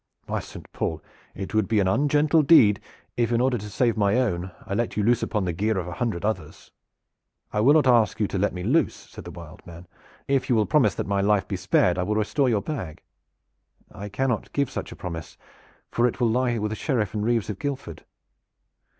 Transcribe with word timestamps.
By 0.25 0.39
Saint 0.39 0.65
Paul! 0.73 1.03
it 1.35 1.53
would 1.53 1.67
be 1.67 1.79
an 1.79 1.87
ungentle 1.87 2.41
deed 2.41 2.79
if 3.17 3.31
in 3.31 3.39
order 3.39 3.59
to 3.59 3.69
save 3.69 3.95
my 3.95 4.15
own 4.15 4.49
I 4.65 4.73
let 4.73 4.97
you 4.97 5.03
loose 5.03 5.21
upon 5.21 5.45
the 5.45 5.53
gear 5.53 5.77
of 5.77 5.87
a 5.87 5.91
hundred 5.93 6.25
others." 6.25 6.71
"I 7.53 7.59
will 7.59 7.75
not 7.75 7.85
ask 7.85 8.19
you 8.19 8.25
to 8.29 8.39
let 8.39 8.51
me 8.51 8.63
loose," 8.63 8.95
said 8.95 9.25
the 9.25 9.29
"Wild 9.29 9.63
Man." 9.67 9.85
"If 10.27 10.49
you 10.49 10.55
will 10.55 10.65
promise 10.65 10.95
that 10.95 11.05
my 11.05 11.21
life 11.21 11.47
be 11.47 11.55
spared 11.55 11.99
I 11.99 12.03
will 12.03 12.15
restore 12.15 12.49
your 12.49 12.63
bag." 12.63 13.03
"I 13.91 14.09
cannot 14.09 14.51
give 14.53 14.71
such 14.71 14.91
a 14.91 14.95
promise, 14.95 15.37
for 15.91 16.07
it 16.07 16.19
will 16.19 16.31
lie 16.31 16.57
with 16.57 16.71
the 16.71 16.75
Sheriff 16.75 17.13
and 17.13 17.23
reeves 17.23 17.51
of 17.51 17.59
Guildford." 17.59 18.03